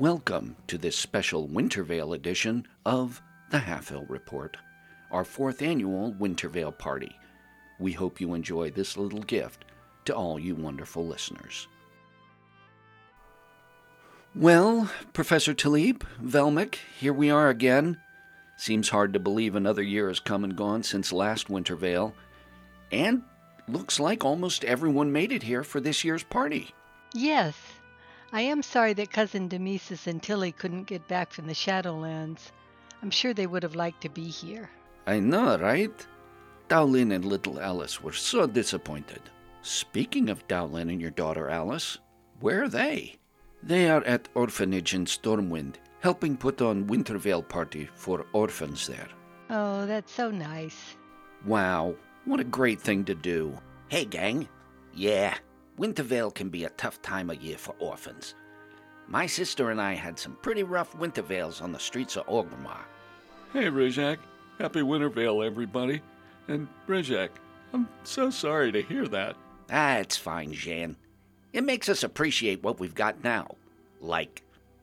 Welcome 0.00 0.56
to 0.68 0.78
this 0.78 0.96
special 0.96 1.46
Winter 1.46 1.84
Veil 1.84 2.14
edition 2.14 2.66
of 2.86 3.20
the 3.50 3.58
Halfhill 3.58 4.08
Report, 4.08 4.56
our 5.10 5.26
fourth 5.26 5.60
annual 5.60 6.14
Winter 6.14 6.48
Veil 6.48 6.72
party. 6.72 7.14
We 7.78 7.92
hope 7.92 8.18
you 8.18 8.32
enjoy 8.32 8.70
this 8.70 8.96
little 8.96 9.20
gift 9.20 9.66
to 10.06 10.14
all 10.14 10.38
you 10.38 10.54
wonderful 10.54 11.06
listeners. 11.06 11.68
Well, 14.34 14.90
Professor 15.12 15.52
Taliep, 15.52 16.00
Velmic, 16.24 16.76
here 16.98 17.12
we 17.12 17.28
are 17.28 17.50
again. 17.50 18.00
Seems 18.56 18.88
hard 18.88 19.12
to 19.12 19.20
believe 19.20 19.54
another 19.54 19.82
year 19.82 20.08
has 20.08 20.18
come 20.18 20.44
and 20.44 20.56
gone 20.56 20.82
since 20.82 21.12
last 21.12 21.50
Winter 21.50 21.76
Veil, 21.76 22.14
and 22.90 23.20
looks 23.68 24.00
like 24.00 24.24
almost 24.24 24.64
everyone 24.64 25.12
made 25.12 25.30
it 25.30 25.42
here 25.42 25.62
for 25.62 25.78
this 25.78 26.04
year's 26.04 26.24
party. 26.24 26.70
Yes, 27.12 27.54
I 28.32 28.42
am 28.42 28.62
sorry 28.62 28.92
that 28.92 29.12
Cousin 29.12 29.48
Demesis 29.48 30.06
and 30.06 30.22
Tilly 30.22 30.52
couldn't 30.52 30.84
get 30.84 31.08
back 31.08 31.32
from 31.32 31.46
the 31.46 31.52
Shadowlands. 31.52 32.52
I'm 33.02 33.10
sure 33.10 33.34
they 33.34 33.46
would 33.46 33.62
have 33.62 33.74
liked 33.74 34.02
to 34.02 34.08
be 34.08 34.28
here. 34.28 34.70
I 35.06 35.18
know, 35.18 35.58
right? 35.58 36.06
Dowlin 36.68 37.12
and 37.12 37.24
little 37.24 37.60
Alice 37.60 38.00
were 38.00 38.12
so 38.12 38.46
disappointed. 38.46 39.22
Speaking 39.62 40.28
of 40.28 40.46
Dowlin 40.46 40.90
and 40.90 41.00
your 41.00 41.10
daughter 41.10 41.48
Alice, 41.48 41.98
where 42.38 42.62
are 42.62 42.68
they? 42.68 43.16
They 43.62 43.90
are 43.90 44.04
at 44.04 44.28
orphanage 44.34 44.94
in 44.94 45.06
Stormwind, 45.06 45.74
helping 45.98 46.36
put 46.36 46.62
on 46.62 46.86
Winter 46.86 47.18
Veil 47.18 47.42
party 47.42 47.88
for 47.94 48.26
orphans 48.32 48.86
there. 48.86 49.08
Oh, 49.50 49.86
that's 49.86 50.12
so 50.12 50.30
nice. 50.30 50.96
Wow, 51.44 51.96
what 52.24 52.38
a 52.38 52.44
great 52.44 52.80
thing 52.80 53.04
to 53.06 53.14
do. 53.14 53.58
Hey, 53.88 54.04
gang. 54.04 54.48
Yeah, 54.94 55.34
Winter 55.80 56.02
Veil 56.02 56.30
can 56.30 56.50
be 56.50 56.64
a 56.64 56.68
tough 56.76 57.00
time 57.00 57.30
of 57.30 57.40
year 57.40 57.56
for 57.56 57.74
orphans. 57.78 58.34
My 59.08 59.24
sister 59.26 59.70
and 59.70 59.80
I 59.80 59.94
had 59.94 60.18
some 60.18 60.36
pretty 60.42 60.62
rough 60.62 60.94
Winter 60.94 61.22
Veils 61.22 61.62
on 61.62 61.72
the 61.72 61.78
streets 61.78 62.18
of 62.18 62.26
Orgrimmar. 62.26 62.82
Hey, 63.54 63.64
Rizhak. 63.64 64.18
Happy 64.58 64.82
Winter 64.82 65.08
Veil, 65.08 65.42
everybody. 65.42 66.02
And, 66.48 66.68
Rizhak, 66.86 67.30
I'm 67.72 67.88
so 68.04 68.28
sorry 68.28 68.70
to 68.72 68.82
hear 68.82 69.08
that. 69.08 69.36
Ah, 69.70 69.96
it's 69.96 70.18
fine, 70.18 70.52
Zhan. 70.52 70.96
It 71.54 71.64
makes 71.64 71.88
us 71.88 72.02
appreciate 72.02 72.62
what 72.62 72.78
we've 72.78 72.94
got 72.94 73.24
now. 73.24 73.56
Like, 74.02 74.42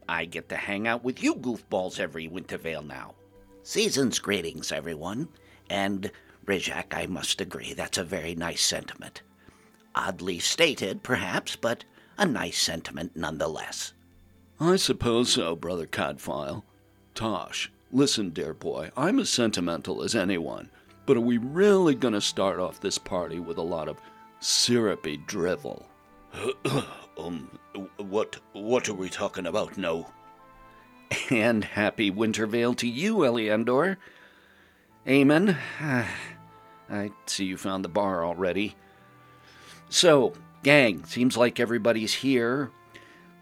I 0.10 0.26
get 0.26 0.50
to 0.50 0.56
hang 0.56 0.88
out 0.88 1.04
with 1.04 1.22
you 1.22 1.36
goofballs 1.36 2.00
every 2.00 2.28
Winter 2.28 2.58
Veil 2.58 2.82
now. 2.82 3.14
Season's 3.62 4.18
greetings, 4.18 4.72
everyone. 4.72 5.28
And, 5.70 6.10
Rizhak, 6.48 6.86
I 6.92 7.06
must 7.06 7.40
agree, 7.40 7.74
that's 7.74 8.00
a 8.00 8.04
very 8.04 8.34
nice 8.34 8.64
sentiment. 8.64 9.22
Oddly 10.00 10.38
stated, 10.38 11.02
perhaps, 11.02 11.56
but 11.56 11.84
a 12.20 12.26
nice 12.26 12.60
sentiment 12.60 13.16
nonetheless. 13.16 13.94
I 14.60 14.76
suppose 14.76 15.32
so, 15.34 15.56
Brother 15.56 15.88
Cadfael. 15.88 16.62
Tosh, 17.16 17.72
listen, 17.92 18.30
dear 18.30 18.54
boy, 18.54 18.92
I'm 18.96 19.18
as 19.18 19.32
sentimental 19.32 20.04
as 20.04 20.14
anyone, 20.14 20.70
but 21.08 21.18
are 21.18 21.22
we 21.22 21.40
really 21.40 21.96
going 21.96 22.14
to 22.14 22.22
start 22.22 22.60
off 22.60 22.80
this 22.80 23.00
party 23.00 23.40
with 23.40 23.58
a 23.58 23.64
lot 23.64 23.90
of 23.90 23.98
syrupy 24.40 25.18
drivel? 25.18 25.88
um, 27.18 27.58
what, 27.98 28.38
what 28.54 28.88
are 28.88 28.94
we 28.94 29.10
talking 29.10 29.48
about 29.48 29.80
now? 29.80 30.14
And 31.32 31.64
happy 31.64 32.12
Winter 32.12 32.46
Veil 32.46 32.76
to 32.76 32.88
you, 32.88 33.18
Eliandor. 33.18 33.98
Amen. 35.08 35.58
I 36.90 37.12
see 37.26 37.46
you 37.46 37.58
found 37.58 37.84
the 37.84 37.90
bar 37.90 38.24
already. 38.24 38.76
So, 39.90 40.34
gang, 40.64 41.06
seems 41.06 41.38
like 41.38 41.60
everybody's 41.60 42.14
here. 42.14 42.72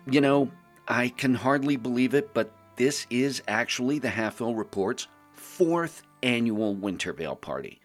You 0.09 0.21
know, 0.21 0.51
I 0.87 1.09
can 1.09 1.33
hardly 1.33 1.75
believe 1.75 2.13
it, 2.13 2.33
but 2.33 2.51
this 2.75 3.07
is 3.09 3.41
actually 3.47 3.99
the 3.99 4.09
Halfhill 4.09 4.57
Report's 4.57 5.07
fourth 5.33 6.03
annual 6.21 6.75
Winter 6.75 7.13
Veil 7.13 7.35
party. 7.35 7.79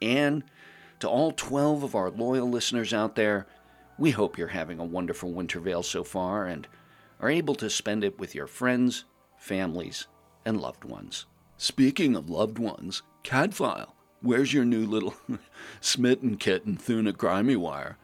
And 0.00 0.44
to 1.00 1.08
all 1.08 1.32
12 1.32 1.82
of 1.82 1.94
our 1.94 2.10
loyal 2.10 2.48
listeners 2.48 2.94
out 2.94 3.16
there, 3.16 3.46
we 3.98 4.10
hope 4.10 4.38
you're 4.38 4.48
having 4.48 4.78
a 4.78 4.84
wonderful 4.84 5.32
Winter 5.32 5.60
Veil 5.60 5.82
so 5.82 6.02
far 6.02 6.46
and 6.46 6.66
are 7.20 7.30
able 7.30 7.54
to 7.56 7.68
spend 7.68 8.02
it 8.02 8.18
with 8.18 8.34
your 8.34 8.46
friends, 8.46 9.04
families, 9.36 10.06
and 10.46 10.60
loved 10.60 10.84
ones. 10.84 11.26
Speaking 11.58 12.16
of 12.16 12.30
loved 12.30 12.58
ones, 12.58 13.02
Cadfael, 13.22 13.88
where's 14.22 14.52
your 14.52 14.64
new 14.64 14.86
little 14.86 15.14
smitten 15.80 16.36
kitten 16.36 16.76
Thuna 16.76 17.12
Grimywire? 17.12 17.96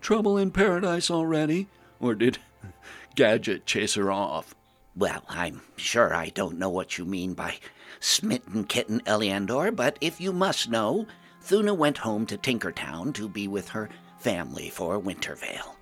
Trouble 0.00 0.38
in 0.38 0.50
paradise 0.50 1.10
already? 1.10 1.68
Or 2.00 2.14
did 2.14 2.38
Gadget 3.14 3.66
chase 3.66 3.94
her 3.94 4.10
off? 4.10 4.54
Well, 4.96 5.24
I'm 5.28 5.62
sure 5.76 6.14
I 6.14 6.30
don't 6.30 6.58
know 6.58 6.70
what 6.70 6.98
you 6.98 7.04
mean 7.04 7.34
by 7.34 7.56
smitten 8.00 8.64
kitten, 8.64 9.00
Eliandor, 9.00 9.74
but 9.74 9.96
if 10.00 10.20
you 10.20 10.32
must 10.32 10.70
know, 10.70 11.06
Thuna 11.42 11.74
went 11.74 11.98
home 11.98 12.26
to 12.26 12.36
Tinkertown 12.36 13.14
to 13.14 13.28
be 13.28 13.48
with 13.48 13.68
her 13.68 13.88
family 14.18 14.70
for 14.70 14.98
Winter 14.98 15.34
Veil. 15.36 15.76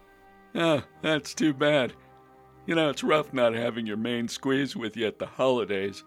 Ah, 0.55 0.85
that's 1.03 1.35
too 1.35 1.53
bad. 1.53 1.93
You 2.67 2.75
know, 2.75 2.91
it's 2.91 3.05
rough 3.05 3.33
not 3.33 3.55
having 3.55 3.87
your 3.87 3.97
main 3.97 4.29
squeeze 4.29 4.75
with 4.75 4.97
you 4.97 5.07
at 5.07 5.19
the 5.19 5.27
holidays. 5.27 6.05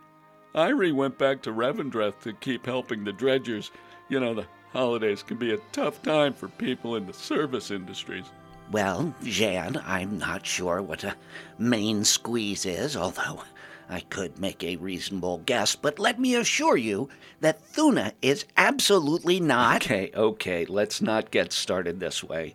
Irie 0.55 0.93
went 0.93 1.17
back 1.17 1.41
to 1.43 1.51
Revendreth 1.51 2.19
to 2.21 2.33
keep 2.33 2.65
helping 2.65 3.03
the 3.03 3.13
dredgers. 3.13 3.71
You 4.09 4.19
know, 4.19 4.33
the 4.33 4.47
holidays 4.71 5.23
can 5.23 5.37
be 5.37 5.53
a 5.53 5.59
tough 5.71 6.01
time 6.01 6.33
for 6.33 6.47
people 6.47 6.95
in 6.95 7.05
the 7.05 7.13
service 7.13 7.71
industries. 7.71 8.25
Well, 8.71 9.13
Zhan, 9.23 9.81
I'm 9.85 10.17
not 10.17 10.45
sure 10.45 10.81
what 10.81 11.03
a 11.03 11.15
main 11.57 12.03
squeeze 12.03 12.65
is, 12.65 12.95
although 12.95 13.43
I 13.89 14.01
could 14.01 14.39
make 14.39 14.63
a 14.63 14.75
reasonable 14.75 15.39
guess, 15.39 15.75
but 15.75 15.97
let 15.97 16.19
me 16.19 16.35
assure 16.35 16.77
you 16.77 17.09
that 17.41 17.63
Thuna 17.63 18.13
is 18.21 18.45
absolutely 18.57 19.39
not. 19.39 19.83
Okay, 19.85 20.11
okay, 20.15 20.65
let's 20.65 21.01
not 21.01 21.31
get 21.31 21.51
started 21.51 21.99
this 21.99 22.23
way. 22.23 22.53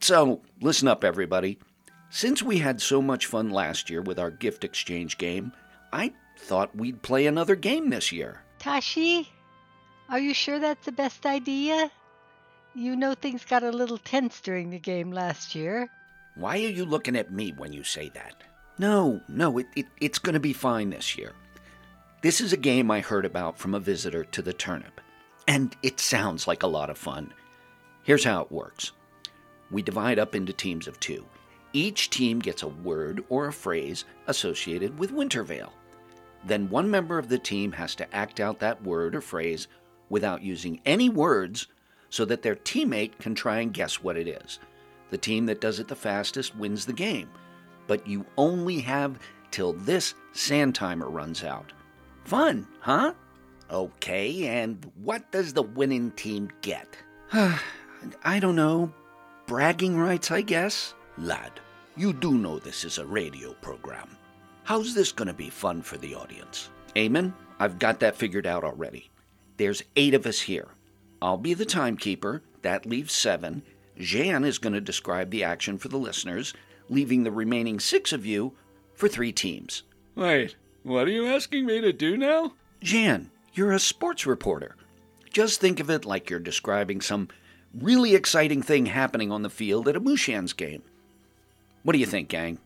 So, 0.00 0.42
listen 0.60 0.86
up, 0.86 1.02
everybody. 1.02 1.58
Since 2.10 2.42
we 2.42 2.58
had 2.58 2.80
so 2.80 3.02
much 3.02 3.26
fun 3.26 3.50
last 3.50 3.90
year 3.90 4.02
with 4.02 4.20
our 4.20 4.30
gift 4.30 4.62
exchange 4.62 5.18
game, 5.18 5.52
I 5.92 6.12
thought 6.36 6.76
we'd 6.76 7.02
play 7.02 7.26
another 7.26 7.56
game 7.56 7.90
this 7.90 8.12
year. 8.12 8.42
Tashi, 8.58 9.28
are 10.08 10.18
you 10.18 10.34
sure 10.34 10.58
that's 10.58 10.86
the 10.86 10.92
best 10.92 11.26
idea? 11.26 11.90
You 12.74 12.94
know 12.94 13.14
things 13.14 13.44
got 13.44 13.62
a 13.62 13.70
little 13.70 13.98
tense 13.98 14.40
during 14.40 14.70
the 14.70 14.78
game 14.78 15.10
last 15.10 15.54
year. 15.54 15.88
Why 16.34 16.56
are 16.56 16.68
you 16.68 16.84
looking 16.84 17.16
at 17.16 17.32
me 17.32 17.52
when 17.56 17.72
you 17.72 17.82
say 17.82 18.10
that? 18.10 18.34
No, 18.78 19.22
no, 19.28 19.58
it, 19.58 19.66
it, 19.74 19.86
it's 20.00 20.18
going 20.18 20.34
to 20.34 20.40
be 20.40 20.52
fine 20.52 20.90
this 20.90 21.16
year. 21.16 21.32
This 22.20 22.40
is 22.40 22.52
a 22.52 22.58
game 22.58 22.90
I 22.90 23.00
heard 23.00 23.24
about 23.24 23.58
from 23.58 23.74
a 23.74 23.80
visitor 23.80 24.24
to 24.24 24.42
the 24.42 24.52
turnip, 24.52 25.00
and 25.48 25.74
it 25.82 25.98
sounds 25.98 26.46
like 26.46 26.62
a 26.62 26.66
lot 26.68 26.90
of 26.90 26.98
fun. 26.98 27.32
Here's 28.02 28.24
how 28.24 28.42
it 28.42 28.52
works 28.52 28.92
we 29.70 29.82
divide 29.82 30.18
up 30.18 30.34
into 30.34 30.52
teams 30.52 30.86
of 30.86 31.00
two. 31.00 31.24
Each 31.72 32.10
team 32.10 32.38
gets 32.38 32.62
a 32.62 32.68
word 32.68 33.24
or 33.28 33.48
a 33.48 33.52
phrase 33.52 34.04
associated 34.26 34.98
with 34.98 35.10
Winter 35.12 35.42
Veil. 35.42 35.72
Then 36.46 36.70
one 36.70 36.88
member 36.90 37.18
of 37.18 37.28
the 37.28 37.38
team 37.38 37.72
has 37.72 37.96
to 37.96 38.14
act 38.14 38.38
out 38.38 38.60
that 38.60 38.82
word 38.82 39.16
or 39.16 39.20
phrase 39.20 39.66
without 40.08 40.42
using 40.42 40.80
any 40.86 41.08
words 41.08 41.66
so 42.08 42.24
that 42.24 42.42
their 42.42 42.54
teammate 42.54 43.18
can 43.18 43.34
try 43.34 43.58
and 43.58 43.74
guess 43.74 44.02
what 44.02 44.16
it 44.16 44.28
is. 44.28 44.60
The 45.10 45.18
team 45.18 45.46
that 45.46 45.60
does 45.60 45.80
it 45.80 45.88
the 45.88 45.96
fastest 45.96 46.56
wins 46.56 46.86
the 46.86 46.92
game, 46.92 47.28
but 47.88 48.06
you 48.06 48.24
only 48.36 48.78
have 48.80 49.18
till 49.50 49.72
this 49.72 50.14
sand 50.32 50.74
timer 50.74 51.10
runs 51.10 51.42
out. 51.42 51.72
Fun, 52.24 52.66
huh? 52.80 53.12
Okay, 53.68 54.46
and 54.46 54.90
what 55.02 55.32
does 55.32 55.52
the 55.52 55.62
winning 55.62 56.12
team 56.12 56.48
get? 56.60 56.96
I 57.32 58.38
don't 58.38 58.56
know. 58.56 58.92
Bragging 59.46 59.98
rights, 59.98 60.30
I 60.30 60.42
guess? 60.42 60.94
Lad, 61.18 61.52
you 61.96 62.12
do 62.12 62.38
know 62.38 62.58
this 62.60 62.84
is 62.84 62.98
a 62.98 63.06
radio 63.06 63.52
program. 63.54 64.08
How's 64.66 64.94
this 64.94 65.12
going 65.12 65.28
to 65.28 65.32
be 65.32 65.48
fun 65.48 65.80
for 65.80 65.96
the 65.96 66.16
audience? 66.16 66.70
Amen. 66.98 67.32
I've 67.60 67.78
got 67.78 68.00
that 68.00 68.16
figured 68.16 68.48
out 68.48 68.64
already. 68.64 69.08
There's 69.58 69.84
eight 69.94 70.12
of 70.12 70.26
us 70.26 70.40
here. 70.40 70.66
I'll 71.22 71.36
be 71.36 71.54
the 71.54 71.64
timekeeper. 71.64 72.42
That 72.62 72.84
leaves 72.84 73.12
seven. 73.12 73.62
Zhan 73.96 74.44
is 74.44 74.58
going 74.58 74.72
to 74.72 74.80
describe 74.80 75.30
the 75.30 75.44
action 75.44 75.78
for 75.78 75.86
the 75.86 75.96
listeners, 75.96 76.52
leaving 76.88 77.22
the 77.22 77.30
remaining 77.30 77.78
six 77.78 78.12
of 78.12 78.26
you 78.26 78.54
for 78.92 79.06
three 79.06 79.30
teams. 79.30 79.84
Wait, 80.16 80.56
what 80.82 81.06
are 81.06 81.12
you 81.12 81.28
asking 81.28 81.64
me 81.64 81.80
to 81.80 81.92
do 81.92 82.16
now? 82.16 82.54
Zhan, 82.82 83.26
you're 83.54 83.70
a 83.70 83.78
sports 83.78 84.26
reporter. 84.26 84.74
Just 85.32 85.60
think 85.60 85.78
of 85.78 85.90
it 85.90 86.04
like 86.04 86.28
you're 86.28 86.40
describing 86.40 87.00
some 87.00 87.28
really 87.72 88.16
exciting 88.16 88.62
thing 88.62 88.86
happening 88.86 89.30
on 89.30 89.42
the 89.42 89.48
field 89.48 89.86
at 89.86 89.94
a 89.94 90.00
Mushans 90.00 90.56
game. 90.56 90.82
What 91.84 91.92
do 91.92 92.00
you 92.00 92.06
think, 92.06 92.28
gang? 92.28 92.58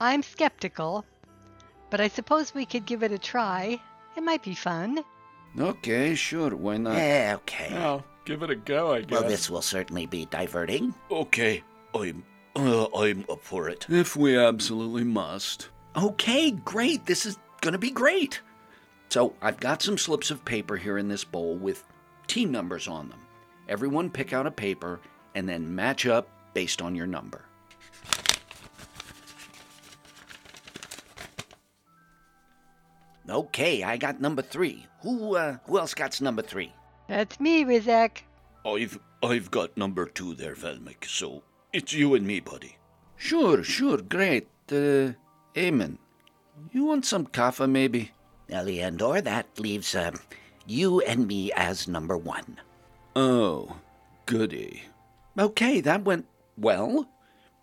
I'm 0.00 0.24
skeptical, 0.24 1.04
but 1.94 2.00
I 2.00 2.08
suppose 2.08 2.52
we 2.52 2.66
could 2.66 2.86
give 2.86 3.04
it 3.04 3.12
a 3.12 3.18
try. 3.20 3.80
It 4.16 4.24
might 4.24 4.42
be 4.42 4.56
fun. 4.56 5.04
Okay, 5.56 6.16
sure, 6.16 6.50
why 6.56 6.76
not? 6.76 6.96
Eh, 6.96 7.32
okay. 7.34 7.68
Well, 7.70 8.04
give 8.24 8.42
it 8.42 8.50
a 8.50 8.56
go, 8.56 8.94
I 8.94 9.02
guess. 9.02 9.10
Well, 9.12 9.28
this 9.28 9.48
will 9.48 9.62
certainly 9.62 10.04
be 10.04 10.26
diverting. 10.26 10.92
Okay, 11.08 11.62
I'm 11.94 12.24
uh, 12.56 12.86
I'm 12.96 13.24
up 13.30 13.44
for 13.44 13.68
it. 13.68 13.86
If 13.88 14.16
we 14.16 14.36
absolutely 14.36 15.04
must. 15.04 15.68
Okay, 15.94 16.50
great. 16.50 17.06
This 17.06 17.26
is 17.26 17.38
going 17.60 17.74
to 17.74 17.78
be 17.78 17.92
great. 17.92 18.40
So 19.08 19.36
I've 19.40 19.60
got 19.60 19.80
some 19.80 19.96
slips 19.96 20.32
of 20.32 20.44
paper 20.44 20.76
here 20.76 20.98
in 20.98 21.06
this 21.06 21.22
bowl 21.22 21.54
with 21.54 21.84
team 22.26 22.50
numbers 22.50 22.88
on 22.88 23.08
them. 23.08 23.20
Everyone 23.68 24.10
pick 24.10 24.32
out 24.32 24.48
a 24.48 24.50
paper 24.50 24.98
and 25.36 25.48
then 25.48 25.72
match 25.76 26.06
up 26.06 26.26
based 26.54 26.82
on 26.82 26.96
your 26.96 27.06
number. 27.06 27.44
Okay, 33.28 33.82
I 33.82 33.96
got 33.96 34.20
number 34.20 34.42
three. 34.42 34.86
Who 35.02 35.36
uh, 35.36 35.58
who 35.66 35.78
else 35.78 35.94
got 35.94 36.20
number 36.20 36.42
three? 36.42 36.72
That's 37.08 37.40
me, 37.40 37.64
Rizhak. 37.64 38.18
I've 38.66 38.98
I've 39.22 39.50
got 39.50 39.76
number 39.76 40.06
two 40.06 40.34
there, 40.34 40.54
Velmic. 40.54 41.04
So 41.06 41.42
it's 41.72 41.92
you 41.92 42.14
and 42.14 42.26
me, 42.26 42.40
buddy. 42.40 42.76
Sure, 43.16 43.62
sure, 43.62 43.98
great. 43.98 44.48
Uh, 44.70 45.12
Amen. 45.56 45.98
You 46.72 46.84
want 46.84 47.06
some 47.06 47.26
kaffa, 47.26 47.68
maybe? 47.68 48.10
Eliandor, 48.50 49.22
that 49.24 49.46
leaves 49.58 49.94
uh, 49.94 50.12
you 50.66 51.00
and 51.00 51.26
me 51.26 51.52
as 51.52 51.88
number 51.88 52.16
one. 52.16 52.60
Oh, 53.16 53.76
goody. 54.26 54.82
Okay, 55.38 55.80
that 55.80 56.04
went 56.04 56.26
well. 56.58 57.08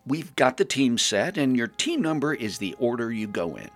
We've 0.05 0.35
got 0.35 0.57
the 0.57 0.65
team 0.65 0.97
set, 0.97 1.37
and 1.37 1.55
your 1.55 1.67
team 1.67 2.01
number 2.01 2.33
is 2.33 2.57
the 2.57 2.75
order 2.79 3.11
you 3.11 3.27
go 3.27 3.55
in. 3.55 3.69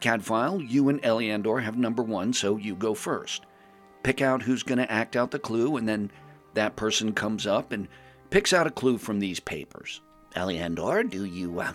Cadfael, 0.00 0.68
you 0.68 0.88
and 0.88 1.02
Eliandor 1.02 1.62
have 1.62 1.76
number 1.76 2.02
one, 2.02 2.32
so 2.32 2.56
you 2.56 2.74
go 2.74 2.94
first. 2.94 3.46
Pick 4.02 4.20
out 4.20 4.42
who's 4.42 4.62
going 4.62 4.78
to 4.78 4.90
act 4.90 5.16
out 5.16 5.30
the 5.30 5.38
clue, 5.38 5.76
and 5.76 5.88
then 5.88 6.10
that 6.54 6.76
person 6.76 7.12
comes 7.12 7.46
up 7.46 7.72
and 7.72 7.88
picks 8.30 8.52
out 8.52 8.66
a 8.66 8.70
clue 8.70 8.98
from 8.98 9.20
these 9.20 9.40
papers. 9.40 10.00
Eliandor, 10.34 11.08
do 11.08 11.24
you 11.24 11.60
uh, 11.60 11.72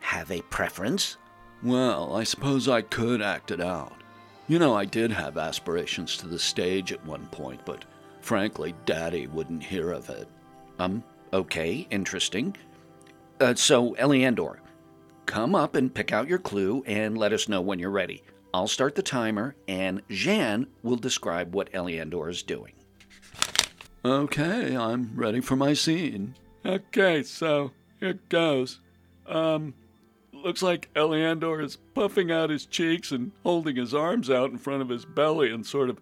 have 0.00 0.30
a 0.30 0.42
preference? 0.42 1.16
Well, 1.62 2.14
I 2.14 2.24
suppose 2.24 2.68
I 2.68 2.82
could 2.82 3.20
act 3.20 3.50
it 3.50 3.60
out. 3.60 3.92
You 4.46 4.58
know, 4.58 4.74
I 4.74 4.84
did 4.84 5.10
have 5.10 5.38
aspirations 5.38 6.16
to 6.18 6.28
the 6.28 6.38
stage 6.38 6.92
at 6.92 7.04
one 7.06 7.26
point, 7.28 7.60
but 7.64 7.84
frankly, 8.20 8.74
Daddy 8.84 9.26
wouldn't 9.26 9.62
hear 9.62 9.90
of 9.90 10.10
it. 10.10 10.28
Um, 10.78 11.02
okay, 11.32 11.86
interesting. 11.90 12.56
Uh, 13.40 13.54
so, 13.54 13.94
Eliandor, 13.94 14.58
come 15.26 15.54
up 15.54 15.74
and 15.74 15.94
pick 15.94 16.12
out 16.12 16.28
your 16.28 16.38
clue 16.38 16.82
and 16.86 17.16
let 17.18 17.32
us 17.32 17.48
know 17.48 17.60
when 17.60 17.78
you're 17.78 17.90
ready. 17.90 18.22
I'll 18.52 18.68
start 18.68 18.94
the 18.94 19.02
timer, 19.02 19.56
and 19.66 20.06
Zhan 20.08 20.68
will 20.82 20.96
describe 20.96 21.54
what 21.54 21.72
Eliandor 21.72 22.30
is 22.30 22.42
doing. 22.42 22.74
Okay, 24.04 24.76
I'm 24.76 25.12
ready 25.14 25.40
for 25.40 25.56
my 25.56 25.72
scene. 25.72 26.34
Okay, 26.64 27.22
so 27.22 27.72
here 28.00 28.18
goes. 28.28 28.80
Um, 29.26 29.74
looks 30.32 30.62
like 30.62 30.92
Eliandor 30.94 31.64
is 31.64 31.76
puffing 31.94 32.30
out 32.30 32.50
his 32.50 32.66
cheeks 32.66 33.10
and 33.10 33.32
holding 33.42 33.76
his 33.76 33.94
arms 33.94 34.30
out 34.30 34.50
in 34.50 34.58
front 34.58 34.82
of 34.82 34.88
his 34.88 35.04
belly 35.04 35.50
and 35.50 35.66
sort 35.66 35.90
of 35.90 35.98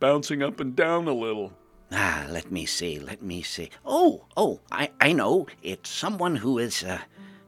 bouncing 0.00 0.42
up 0.42 0.60
and 0.60 0.74
down 0.74 1.06
a 1.06 1.14
little. 1.14 1.52
Ah, 1.92 2.26
let 2.28 2.50
me 2.50 2.66
see, 2.66 2.98
let 2.98 3.22
me 3.22 3.42
see. 3.42 3.70
Oh, 3.84 4.24
oh, 4.36 4.60
I, 4.70 4.90
I 5.00 5.12
know. 5.12 5.46
It's 5.62 5.90
someone 5.90 6.36
who 6.36 6.58
is, 6.58 6.82
uh, 6.82 6.98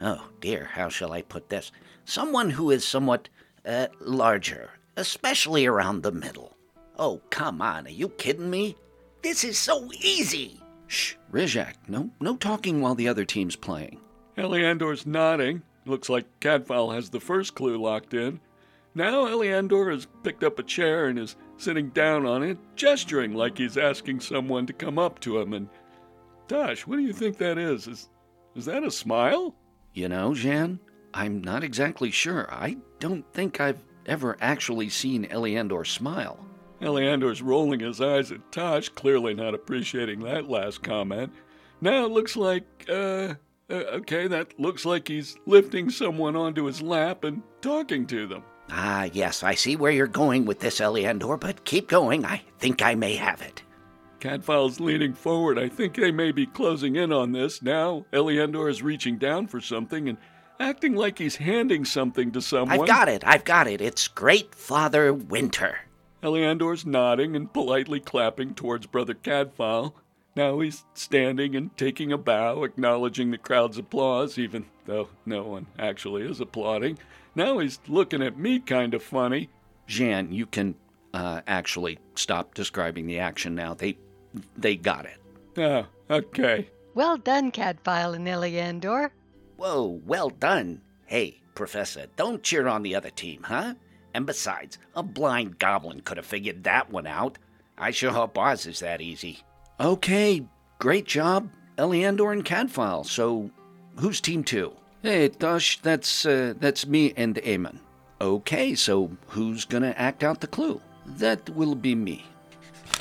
oh 0.05 0.29
dear, 0.41 0.67
how 0.73 0.89
shall 0.89 1.13
I 1.13 1.23
put 1.23 1.49
this? 1.49 1.73
Someone 2.05 2.51
who 2.51 2.71
is 2.71 2.87
somewhat, 2.87 3.29
uh, 3.67 3.89
larger, 4.01 4.71
especially 4.97 5.67
around 5.67 6.03
the 6.03 6.13
middle. 6.13 6.57
Oh, 6.99 7.21
come 7.31 7.61
on, 7.61 7.87
are 7.87 7.91
you 7.91 8.11
kidding 8.11 8.51
me? 8.51 8.77
This 9.23 9.43
is 9.43 9.59
so 9.59 9.91
easy. 10.01 10.61
Shh, 10.87 11.15
Rizhak, 11.33 11.75
no, 11.89 12.11
no 12.21 12.37
talking 12.37 12.81
while 12.81 12.95
the 12.95 13.09
other 13.09 13.25
team's 13.25 13.57
playing. 13.57 13.99
Eliandor's 14.37 15.07
nodding. 15.07 15.63
Looks 15.87 16.09
like 16.09 16.41
Cadfael 16.41 16.95
has 16.95 17.11
the 17.11 17.21
first 17.21 17.55
clue 17.55 17.79
locked 17.79 18.15
in. 18.15 18.41
Now 18.95 19.27
Eliandor 19.27 19.93
has 19.93 20.07
picked 20.23 20.45
up 20.45 20.59
a 20.59 20.63
chair 20.63 21.07
and 21.07 21.19
is 21.19 21.37
sitting 21.57 21.89
down 21.91 22.27
on 22.27 22.43
it, 22.43 22.59
gesturing 22.77 23.35
like 23.35 23.59
he's 23.59 23.77
asking 23.77 24.21
someone 24.21 24.67
to 24.67 24.73
come 24.73 24.99
up 24.99 25.19
to 25.21 25.39
him. 25.39 25.53
And 25.53 25.69
Tosh, 26.49 26.87
what 26.87 26.97
do 26.97 27.03
you 27.03 27.13
think 27.13 27.39
that 27.39 27.59
is? 27.59 27.89
Is 27.89 28.09
is 28.55 28.67
that 28.67 28.85
a 28.85 28.91
smile? 28.91 29.55
You 29.95 30.09
know, 30.09 30.31
Zhan, 30.31 30.81
I'm 31.15 31.41
not 31.41 31.63
exactly 31.63 32.11
sure. 32.11 32.53
I 32.53 32.77
don't 32.99 33.25
think 33.33 33.61
I've 33.61 33.83
ever 34.07 34.37
actually 34.41 34.89
seen 34.89 35.25
Eliandor 35.27 35.87
smile. 35.87 36.45
Eliandor's 36.81 37.41
rolling 37.41 37.81
his 37.81 38.01
eyes 38.01 38.33
at 38.33 38.51
Tosh, 38.53 38.89
clearly 38.91 39.35
not 39.35 39.55
appreciating 39.55 40.21
that 40.21 40.51
last 40.51 40.83
comment. 40.83 41.33
Now 41.81 42.05
it 42.05 42.11
looks 42.11 42.37
like, 42.37 42.65
uh, 42.89 43.35
uh, 43.71 43.75
okay, 43.75 44.27
that 44.27 44.59
looks 44.59 44.85
like 44.85 45.07
he's 45.07 45.37
lifting 45.47 45.89
someone 45.89 46.35
onto 46.35 46.65
his 46.65 46.83
lap 46.83 47.23
and 47.23 47.43
talking 47.61 48.07
to 48.09 48.27
them. 48.27 48.43
Ah, 48.71 49.05
yes, 49.13 49.43
I 49.43 49.55
see 49.55 49.77
where 49.77 49.93
you're 49.93 50.07
going 50.07 50.45
with 50.45 50.59
this, 50.59 50.81
Eliandor, 50.81 51.39
but 51.39 51.65
keep 51.65 51.89
going. 51.89 52.25
I 52.25 52.43
think 52.59 52.83
I 52.83 52.95
may 52.95 53.15
have 53.15 53.43
it. 53.43 53.63
Cadfael's 54.25 54.81
leaning 54.81 55.13
forward. 55.13 55.59
I 55.59 55.69
think 55.69 55.97
they 55.97 56.11
may 56.11 56.33
be 56.33 56.47
closing 56.47 56.97
in 56.97 57.13
on 57.13 57.33
this. 57.33 57.61
Now, 57.61 58.07
Eliandor 58.11 58.71
is 58.71 58.83
reaching 58.83 59.19
down 59.19 59.49
for 59.49 59.61
something 59.61 60.09
and 60.09 60.17
acting 60.59 60.95
like 60.95 61.19
he's 61.19 61.37
handing 61.37 61.85
something 61.85 62.33
to 62.33 62.41
someone. 62.41 62.81
I've 62.81 62.87
got 62.87 63.11
it, 63.11 63.23
I've 63.27 63.45
got 63.45 63.67
it. 63.67 63.83
It's 63.83 64.09
Great 64.09 64.55
Father 64.55 65.13
Winter. 65.13 65.81
Eliandor's 66.23 66.87
nodding 66.87 67.37
and 67.37 67.53
politely 67.53 68.01
clapping 68.01 68.55
towards 68.55 68.87
Brother 68.87 69.13
Cadfael. 69.13 69.93
Now 70.35 70.61
he's 70.61 70.87
standing 70.95 71.55
and 71.55 71.77
taking 71.77 72.11
a 72.11 72.17
bow, 72.17 72.65
acknowledging 72.65 73.31
the 73.31 73.37
crowd's 73.37 73.77
applause, 73.77 74.39
even 74.39 74.65
though 74.87 75.11
no 75.27 75.43
one 75.43 75.67
actually 75.79 76.23
is 76.23 76.41
applauding. 76.41 76.99
Now 77.35 77.59
he's 77.59 77.79
looking 77.89 78.23
at 78.23 78.39
me 78.39 78.59
kind 78.59 78.95
of 78.95 79.03
funny. 79.03 79.51
Zhan, 79.87 80.33
you 80.33 80.47
can 80.47 80.77
uh, 81.13 81.43
actually 81.47 81.99
stop 82.15 82.55
describing 82.55 83.07
the 83.07 83.19
action 83.19 83.55
now. 83.55 83.75
They 83.75 83.99
they 84.57 84.77
got 84.77 85.07
it. 85.07 85.19
Oh, 85.59 85.87
okay. 86.11 86.69
Well 86.95 87.17
done, 87.17 87.53
Cadfael 87.53 88.15
and 88.15 88.27
Eliandor. 88.27 89.11
Whoa, 89.57 90.01
well 90.05 90.31
done. 90.31 90.81
Hey, 91.07 91.41
Professor, 91.55 92.07
don't 92.17 92.43
cheer 92.43 92.67
on 92.67 92.83
the 92.83 92.95
other 92.95 93.11
team, 93.11 93.43
huh? 93.45 93.75
And 94.15 94.27
besides, 94.27 94.79
a 94.95 95.03
blind 95.03 95.59
goblin 95.59 96.01
could 96.01 96.17
have 96.17 96.27
figured 96.27 96.65
that 96.65 96.91
one 96.91 97.07
out. 97.07 97.39
I 97.77 97.91
sure 97.91 98.13
hope 98.13 98.39
ours 98.39 98.67
is 98.67 98.81
that 98.81 99.01
easy. 99.01 99.41
Okay, 99.81 100.45
great 100.79 101.07
job, 101.07 101.51
Eliandor 101.77 102.33
and 102.33 102.45
Cadfael. 102.45 103.05
So, 103.05 103.51
who's 103.99 104.21
team 104.21 104.45
two? 104.45 104.73
Hey, 105.03 105.29
Tosh, 105.29 105.81
that's 105.81 106.25
uh, 106.25 106.55
that's 106.59 106.87
me 106.87 107.13
and 107.17 107.39
Amon. 107.47 107.81
Okay, 108.21 108.75
so 108.75 109.11
who's 109.29 109.65
gonna 109.65 109.95
act 109.97 110.23
out 110.23 110.41
the 110.41 110.47
clue? 110.47 110.81
That 111.05 111.51
will 111.51 111.75
be 111.75 111.95
me. 111.95 112.25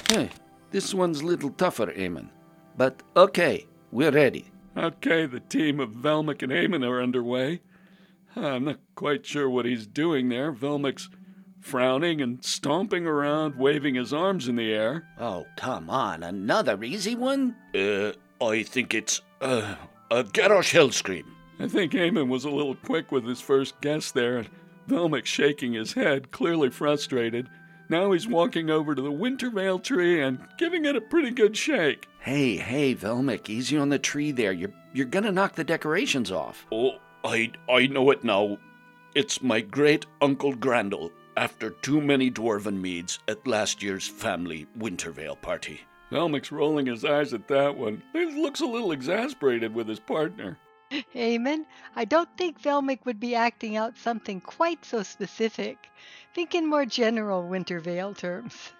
Hey, 0.09 0.29
this 0.73 0.93
one's 0.93 1.21
a 1.21 1.25
little 1.25 1.51
tougher, 1.51 1.93
Amon. 1.97 2.31
But 2.75 3.03
okay, 3.15 3.67
we're 3.91 4.11
ready. 4.11 4.51
Okay, 4.75 5.27
the 5.27 5.39
team 5.39 5.79
of 5.79 5.91
Velmic 5.91 6.41
and 6.41 6.51
Amon 6.51 6.83
are 6.83 7.01
underway. 7.01 7.61
I'm 8.35 8.65
not 8.65 8.79
quite 8.95 9.23
sure 9.23 9.47
what 9.47 9.65
he's 9.65 9.85
doing 9.85 10.29
there. 10.29 10.51
Velmic's 10.51 11.09
frowning 11.61 12.21
and 12.21 12.43
stomping 12.43 13.05
around, 13.05 13.55
waving 13.55 13.93
his 13.93 14.11
arms 14.11 14.47
in 14.47 14.55
the 14.55 14.73
air. 14.73 15.07
Oh, 15.19 15.45
come 15.55 15.91
on, 15.91 16.23
another 16.23 16.83
easy 16.83 17.15
one? 17.15 17.55
Uh, 17.75 18.13
I 18.43 18.63
think 18.63 18.95
it's, 18.95 19.21
uh, 19.41 19.75
a 20.09 20.23
Garrosh 20.23 20.73
Hellscream. 20.73 21.25
I 21.59 21.67
think 21.67 21.93
Eamon 21.93 22.29
was 22.29 22.45
a 22.45 22.49
little 22.49 22.75
quick 22.75 23.11
with 23.11 23.25
his 23.25 23.39
first 23.39 23.79
guess 23.79 24.11
there, 24.11 24.39
and 24.39 24.49
Velmic 24.89 25.25
shaking 25.25 25.73
his 25.73 25.93
head, 25.93 26.31
clearly 26.31 26.71
frustrated. 26.71 27.47
Now 27.93 28.11
he's 28.11 28.27
walking 28.27 28.71
over 28.71 28.95
to 28.95 29.01
the 29.03 29.11
Winter 29.11 29.51
Veil 29.51 29.77
tree 29.77 30.19
and 30.19 30.39
giving 30.57 30.83
it 30.85 30.95
a 30.95 31.01
pretty 31.01 31.29
good 31.29 31.55
shake. 31.55 32.07
Hey, 32.17 32.57
hey, 32.57 32.95
Velmic, 32.95 33.49
easy 33.49 33.77
on 33.77 33.89
the 33.89 33.99
tree 33.99 34.31
there. 34.31 34.51
You're 34.51 34.73
you're 34.95 35.05
gonna 35.05 35.31
knock 35.31 35.53
the 35.53 35.63
decorations 35.63 36.31
off. 36.31 36.65
Oh, 36.71 36.93
I 37.23 37.51
I 37.69 37.85
know 37.85 38.09
it 38.09 38.23
now. 38.23 38.57
It's 39.13 39.43
my 39.43 39.61
great 39.61 40.07
uncle 40.21 40.55
Grandel 40.55 41.11
after 41.37 41.69
too 41.69 42.01
many 42.01 42.31
dwarven 42.31 42.81
meads 42.81 43.19
at 43.27 43.45
last 43.45 43.83
year's 43.83 44.07
family 44.07 44.65
Winter 44.75 45.11
Veil 45.11 45.35
party. 45.35 45.81
Velmic's 46.11 46.51
rolling 46.51 46.87
his 46.87 47.05
eyes 47.05 47.31
at 47.31 47.47
that 47.49 47.77
one. 47.77 48.01
He 48.11 48.25
looks 48.25 48.61
a 48.61 48.65
little 48.65 48.91
exasperated 48.91 49.71
with 49.71 49.87
his 49.87 49.99
partner. 49.99 50.57
Amon, 51.15 51.65
I 51.95 52.05
don't 52.05 52.29
think 52.37 52.61
Velmic 52.61 53.05
would 53.05 53.19
be 53.19 53.35
acting 53.35 53.75
out 53.75 53.97
something 53.97 54.41
quite 54.41 54.85
so 54.85 55.03
specific. 55.03 55.89
Think 56.33 56.55
in 56.55 56.67
more 56.67 56.85
general 56.85 57.47
Winter 57.47 57.79
Veil 57.79 58.13
terms. 58.13 58.71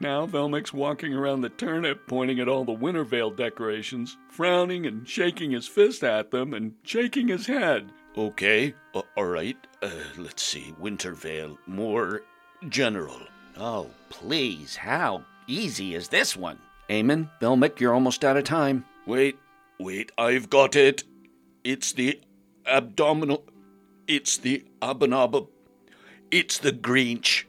Now 0.00 0.26
Velmic's 0.26 0.72
walking 0.72 1.14
around 1.14 1.40
the 1.40 1.48
turnip, 1.48 2.06
pointing 2.08 2.40
at 2.40 2.48
all 2.48 2.64
the 2.64 2.72
Winter 2.72 3.04
Veil 3.04 3.30
decorations, 3.30 4.16
frowning 4.28 4.86
and 4.86 5.08
shaking 5.08 5.52
his 5.52 5.68
fist 5.68 6.02
at 6.02 6.30
them 6.30 6.52
and 6.52 6.74
shaking 6.82 7.28
his 7.28 7.46
head. 7.46 7.90
Okay, 8.16 8.74
uh, 8.94 9.02
all 9.16 9.24
right. 9.26 9.56
Uh, 9.82 9.90
let's 10.18 10.42
see. 10.42 10.74
Winter 10.78 11.14
Veil, 11.14 11.58
more 11.66 12.22
general. 12.68 13.20
Oh, 13.56 13.90
please, 14.08 14.76
how 14.76 15.24
easy 15.46 15.94
is 15.94 16.08
this 16.08 16.36
one? 16.36 16.58
Amen. 16.90 17.30
Velmic, 17.40 17.80
you're 17.80 17.94
almost 17.94 18.24
out 18.24 18.36
of 18.36 18.44
time. 18.44 18.84
Wait, 19.06 19.38
wait, 19.78 20.12
I've 20.18 20.50
got 20.50 20.76
it. 20.76 21.04
It's 21.64 21.92
the 21.92 22.20
abdominal. 22.66 23.44
It's 24.06 24.36
the 24.36 24.64
Abanaba. 24.82 25.48
It's 26.30 26.58
the 26.58 26.72
Grinch. 26.72 27.44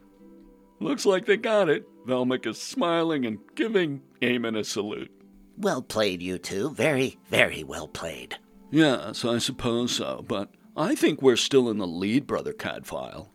Looks 0.80 1.06
like 1.06 1.26
they 1.26 1.38
got 1.38 1.70
it. 1.70 1.86
Velmic 2.08 2.46
is 2.46 2.62
smiling 2.62 3.26
and 3.26 3.40
giving 3.56 4.02
Amon 4.24 4.56
a 4.56 4.64
salute. 4.64 5.12
Well 5.58 5.82
played, 5.82 6.22
you 6.22 6.38
two. 6.38 6.72
Very, 6.72 7.18
very 7.30 7.64
well 7.64 7.88
played. 7.88 8.38
Yes, 8.72 9.26
I 9.26 9.38
suppose 9.38 9.92
so, 9.94 10.24
but 10.28 10.50
I 10.76 10.96
think 10.96 11.22
we're 11.22 11.36
still 11.38 11.70
in 11.70 11.78
the 11.78 11.88
lead, 11.88 12.28
Brother 12.28 12.54
Cadfael. 12.54 13.30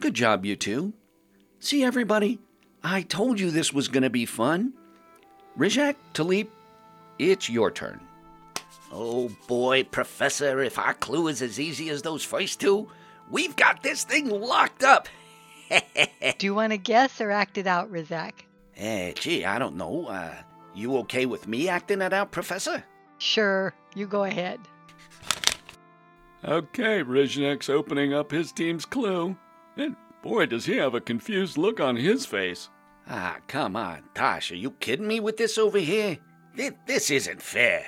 Good 0.00 0.14
job, 0.14 0.44
you 0.44 0.56
two. 0.56 0.94
See, 1.58 1.82
everybody? 1.82 2.38
I 2.82 3.02
told 3.02 3.40
you 3.40 3.50
this 3.50 3.72
was 3.72 3.88
going 3.88 4.02
to 4.02 4.10
be 4.10 4.26
fun. 4.26 4.74
Rizhak, 5.58 5.96
Taliep, 6.12 6.48
it's 7.18 7.48
your 7.48 7.70
turn. 7.70 8.00
Oh 8.92 9.30
boy, 9.48 9.84
Professor, 9.84 10.60
if 10.60 10.78
our 10.78 10.94
clue 10.94 11.28
is 11.28 11.42
as 11.42 11.58
easy 11.58 11.88
as 11.90 12.02
those 12.02 12.22
first 12.22 12.60
two, 12.60 12.88
we've 13.30 13.56
got 13.56 13.82
this 13.82 14.04
thing 14.04 14.28
locked 14.28 14.84
up. 14.84 15.08
Do 16.38 16.46
you 16.46 16.54
want 16.54 16.72
to 16.72 16.78
guess 16.78 17.20
or 17.20 17.30
act 17.30 17.58
it 17.58 17.66
out, 17.66 17.90
Rizhak? 17.90 18.32
Eh, 18.76 19.12
gee, 19.12 19.44
I 19.44 19.58
don't 19.58 19.76
know. 19.76 20.06
Uh, 20.06 20.34
you 20.74 20.96
okay 20.98 21.26
with 21.26 21.48
me 21.48 21.68
acting 21.68 22.02
it 22.02 22.12
out, 22.12 22.32
Professor? 22.32 22.84
Sure, 23.18 23.74
you 23.94 24.06
go 24.06 24.24
ahead. 24.24 24.60
Okay, 26.44 27.02
Rizhak's 27.02 27.70
opening 27.70 28.12
up 28.12 28.30
his 28.30 28.52
team's 28.52 28.84
clue. 28.84 29.36
And 29.76 29.96
boy, 30.22 30.46
does 30.46 30.66
he 30.66 30.76
have 30.76 30.94
a 30.94 31.00
confused 31.00 31.56
look 31.56 31.80
on 31.80 31.96
his 31.96 32.26
face. 32.26 32.68
Ah, 33.08 33.38
come 33.46 33.76
on, 33.76 34.02
Tosh, 34.14 34.52
are 34.52 34.56
you 34.56 34.72
kidding 34.72 35.06
me 35.06 35.20
with 35.20 35.36
this 35.36 35.58
over 35.58 35.78
here? 35.78 36.18
This, 36.54 36.72
this 36.86 37.10
isn't 37.10 37.42
fair. 37.42 37.84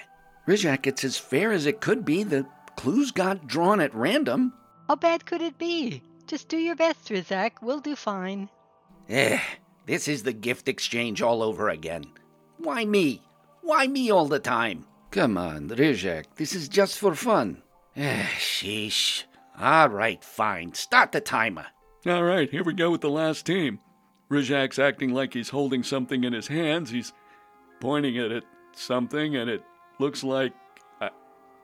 Rizhak, 0.46 0.86
it's 0.86 1.04
as 1.04 1.16
fair 1.18 1.52
as 1.52 1.66
it 1.66 1.80
could 1.80 2.04
be. 2.04 2.22
The 2.22 2.46
clues 2.76 3.10
got 3.10 3.46
drawn 3.46 3.80
at 3.80 3.94
random. 3.94 4.52
How 4.88 4.94
bad 4.96 5.26
could 5.26 5.42
it 5.42 5.58
be? 5.58 6.02
Just 6.26 6.48
do 6.48 6.56
your 6.56 6.76
best, 6.76 7.08
Rizhak. 7.08 7.52
We'll 7.62 7.80
do 7.80 7.96
fine. 7.96 8.48
Eh, 9.08 9.40
this 9.86 10.08
is 10.08 10.22
the 10.22 10.32
gift 10.32 10.68
exchange 10.68 11.22
all 11.22 11.42
over 11.42 11.68
again. 11.68 12.04
Why 12.58 12.84
me? 12.84 13.22
Why 13.62 13.86
me 13.86 14.10
all 14.10 14.26
the 14.26 14.38
time? 14.38 14.86
Come 15.10 15.36
on, 15.38 15.68
Rizhak, 15.68 16.24
this 16.36 16.54
is 16.54 16.68
just 16.68 16.98
for 16.98 17.14
fun. 17.14 17.62
Eh, 17.96 18.26
sheesh. 18.38 19.24
All 19.58 19.88
right, 19.88 20.22
fine. 20.22 20.74
Start 20.74 21.12
the 21.12 21.20
timer. 21.20 21.66
All 22.06 22.22
right, 22.22 22.50
here 22.50 22.62
we 22.62 22.74
go 22.74 22.90
with 22.90 23.00
the 23.00 23.10
last 23.10 23.46
team. 23.46 23.80
Rizhak's 24.30 24.78
acting 24.78 25.14
like 25.14 25.32
he's 25.32 25.48
holding 25.50 25.82
something 25.82 26.24
in 26.24 26.32
his 26.32 26.48
hands. 26.48 26.90
He's 26.90 27.12
pointing 27.80 28.16
it 28.16 28.32
at 28.32 28.44
something, 28.72 29.36
and 29.36 29.48
it 29.48 29.62
looks 29.98 30.22
like, 30.24 30.52
uh, 31.00 31.08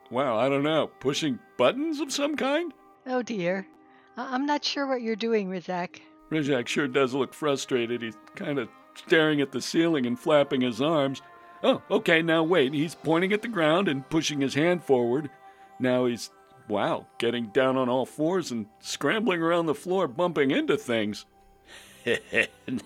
wow, 0.09 0.37
I 0.37 0.49
don't 0.49 0.63
know, 0.63 0.87
pushing 0.99 1.39
buttons 1.57 1.99
of 1.99 2.11
some 2.11 2.35
kind? 2.35 2.73
Oh 3.05 3.21
dear. 3.21 3.67
I- 4.17 4.33
I'm 4.33 4.45
not 4.45 4.63
sure 4.63 4.87
what 4.87 5.01
you're 5.01 5.15
doing, 5.15 5.49
Rizhak. 5.49 6.01
Rizhak 6.31 6.67
sure 6.67 6.87
does 6.87 7.13
look 7.13 7.33
frustrated. 7.33 8.01
He's 8.01 8.17
kind 8.35 8.59
of 8.59 8.69
staring 8.95 9.41
at 9.41 9.51
the 9.51 9.61
ceiling 9.61 10.05
and 10.05 10.19
flapping 10.19 10.61
his 10.61 10.81
arms. 10.81 11.21
Oh, 11.63 11.81
okay, 11.89 12.21
now 12.21 12.43
wait. 12.43 12.73
He's 12.73 12.95
pointing 12.95 13.33
at 13.33 13.41
the 13.41 13.47
ground 13.47 13.87
and 13.87 14.07
pushing 14.09 14.41
his 14.41 14.53
hand 14.53 14.83
forward. 14.83 15.29
Now 15.79 16.05
he's, 16.05 16.29
wow, 16.67 17.07
getting 17.19 17.47
down 17.47 17.77
on 17.77 17.89
all 17.89 18.05
fours 18.05 18.51
and 18.51 18.65
scrambling 18.79 19.41
around 19.41 19.65
the 19.67 19.75
floor, 19.75 20.07
bumping 20.07 20.51
into 20.51 20.77
things. 20.77 21.25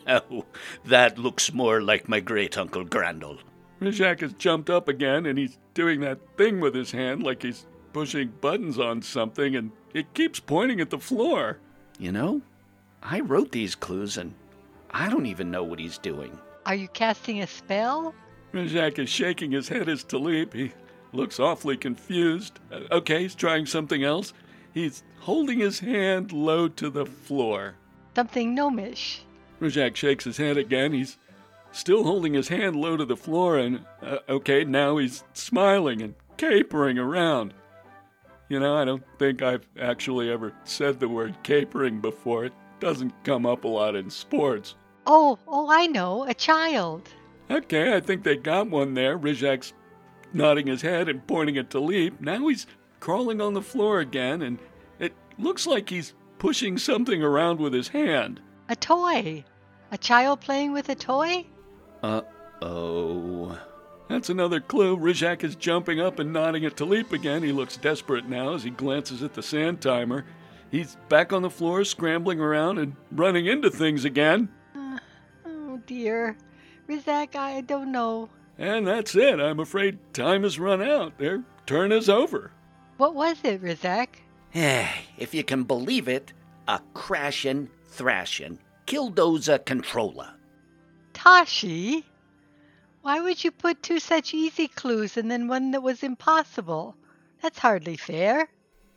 no, 0.06 0.46
that 0.86 1.18
looks 1.18 1.52
more 1.54 1.82
like 1.82 2.08
my 2.08 2.20
great 2.20 2.58
uncle 2.58 2.86
Grandel. 2.86 3.40
Rizhak 3.82 4.22
has 4.22 4.34
jumped 4.34 4.70
up 4.70 4.88
again 4.88 5.26
and 5.26 5.38
he's 5.38 5.58
doing 5.74 6.02
that 6.02 6.20
thing 6.38 6.60
with 6.60 6.74
his 6.74 6.92
hand 6.92 7.24
like 7.24 7.44
he's 7.44 7.66
pushing 7.94 8.34
buttons 8.42 8.80
on 8.80 9.02
something 9.02 9.56
and 9.56 9.72
it 9.94 10.14
keeps 10.14 10.40
pointing 10.40 10.82
at 10.82 10.90
the 10.90 11.00
floor. 11.00 11.60
You 12.00 12.12
know, 12.12 12.42
I 13.02 13.20
wrote 13.20 13.52
these 13.52 13.76
clues 13.76 14.18
and 14.18 14.34
I 14.92 15.10
don't 15.10 15.26
even 15.26 15.52
know 15.52 15.64
what 15.64 15.80
he's 15.80 15.98
doing. 15.98 16.38
Are 16.66 16.76
you 16.76 16.88
casting 16.90 17.42
a 17.42 17.48
spell? 17.48 18.14
Rizhak 18.54 18.98
is 19.00 19.10
shaking 19.10 19.52
his 19.52 19.68
head 19.68 19.90
as 19.90 20.04
Taliep. 20.04 20.54
He 20.54 20.72
looks 21.14 21.40
awfully 21.40 21.78
confused. 21.78 22.60
Uh, 22.72 22.82
okay, 22.92 23.22
he's 23.22 23.36
trying 23.36 23.66
something 23.66 24.04
else. 24.04 24.34
He's 24.74 25.04
holding 25.20 25.60
his 25.60 25.80
hand 25.80 26.32
low 26.32 26.68
to 26.70 26.90
the 26.90 27.06
floor. 27.06 27.76
Something 28.16 28.56
gnomish. 28.56 29.22
Rizhak 29.62 29.96
shakes 29.96 30.24
his 30.24 30.38
head 30.38 30.58
again. 30.58 30.94
He's 30.94 31.18
still 31.78 32.04
holding 32.04 32.34
his 32.34 32.48
hand 32.48 32.76
low 32.76 32.98
to 32.98 33.06
the 33.06 33.16
floor, 33.16 33.58
and 33.58 33.86
uh, 34.02 34.18
okay, 34.28 34.64
now 34.64 34.98
he's 34.98 35.24
smiling 35.34 36.02
and 36.02 36.16
capering 36.38 36.98
around. 36.98 37.54
You 38.50 38.60
know, 38.60 38.76
I 38.76 38.86
don't 38.86 39.04
think 39.20 39.42
I've 39.42 39.68
actually 39.80 40.32
ever 40.32 40.54
said 40.64 41.00
the 41.00 41.08
word 41.08 41.36
capering 41.44 42.02
before. 42.02 42.46
It 42.46 42.54
doesn't 42.80 43.14
come 43.24 43.46
up 43.46 43.64
a 43.64 43.68
lot 43.68 43.96
in 43.96 44.10
sports. 44.10 44.76
Oh, 45.06 45.38
oh, 45.48 45.70
I 45.70 45.88
know, 45.88 46.26
a 46.28 46.34
child. 46.34 47.10
Okay, 47.50 47.94
I 47.96 48.00
think 48.00 48.24
they 48.24 48.36
got 48.36 48.70
one 48.70 48.94
there. 48.94 49.18
Rizhak's 49.18 49.74
nodding 50.34 50.68
his 50.68 50.82
head 50.82 51.08
and 51.08 51.26
pointing 51.28 51.58
at 51.58 51.70
Taliep. 51.70 52.20
Now 52.20 52.48
he's 52.48 52.68
crawling 53.00 53.40
on 53.40 53.54
the 53.54 53.62
floor 53.62 54.00
again, 54.00 54.42
and 54.42 54.60
it 55.00 55.14
looks 55.38 55.68
like 55.68 55.90
he's 55.90 56.14
pushing 56.40 56.78
something 56.78 57.22
around 57.22 57.60
with 57.60 57.74
his 57.74 57.88
hand. 57.90 58.42
A 58.70 58.76
toy. 58.76 59.46
A 59.92 59.98
child 59.98 60.42
playing 60.42 60.74
with 60.74 60.90
a 60.90 60.96
toy? 60.96 61.46
Uh 62.04 62.22
oh. 62.62 63.58
That's 64.10 64.30
another 64.30 64.60
clue. 64.62 64.98
Rizhak 64.98 65.44
is 65.44 65.56
jumping 65.56 66.00
up 66.00 66.20
and 66.20 66.32
nodding 66.32 66.66
at 66.66 66.76
Taliep 66.76 67.12
again. 67.12 67.44
He 67.44 67.52
looks 67.52 67.76
desperate 67.78 68.28
now 68.28 68.54
as 68.54 68.64
he 68.64 68.70
glances 68.70 69.22
at 69.22 69.34
the 69.34 69.44
sand 69.44 69.82
timer. 69.82 70.26
He's 70.72 70.98
back 71.10 71.34
on 71.34 71.42
the 71.42 71.50
floor, 71.50 71.84
scrambling 71.84 72.40
around 72.40 72.78
and 72.78 72.96
running 73.12 73.46
into 73.48 73.70
things 73.70 74.06
again. 74.06 74.50
Uh, 74.76 75.00
oh 75.46 75.82
dear. 75.86 76.38
Rizhak, 76.88 77.36
I 77.36 77.62
don't 77.62 77.92
know. 77.92 78.30
And 78.58 78.88
that's 78.88 79.16
it. 79.16 79.40
I'm 79.40 79.60
afraid 79.60 80.00
time 80.14 80.44
has 80.44 80.58
run 80.58 80.82
out. 80.82 81.18
Their 81.18 81.44
turn 81.66 81.92
is 81.92 82.10
over. 82.10 82.52
What 82.98 83.14
was 83.14 83.38
it, 83.44 83.62
Rizhak? 83.62 84.08
Eh, 84.54 84.88
if 85.18 85.34
you 85.34 85.44
can 85.44 85.64
believe 85.64 86.08
it, 86.08 86.34
a 86.68 86.82
crashin', 86.94 87.68
thrashin' 87.90 88.58
Killdozer 88.88 89.64
controller. 89.66 90.34
Tashi? 91.18 92.06
Why 93.02 93.20
would 93.20 93.44
you 93.44 93.50
put 93.50 93.82
two 93.82 94.00
such 94.00 94.36
easy 94.36 94.68
clues 94.68 95.18
and 95.18 95.32
then 95.32 95.48
one 95.48 95.72
that 95.72 95.82
was 95.82 96.04
impossible? 96.04 96.96
That's 97.42 97.58
hardly 97.58 97.98
fair. 97.98 98.48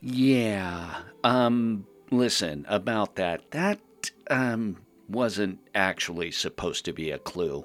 Yeah. 0.02 1.00
Um, 1.24 1.86
listen, 2.10 2.66
about 2.68 3.16
that. 3.16 3.50
That, 3.52 3.80
um, 4.28 4.76
wasn't 5.08 5.60
actually 5.74 6.30
supposed 6.30 6.84
to 6.84 6.92
be 6.92 7.10
a 7.10 7.18
clue. 7.18 7.64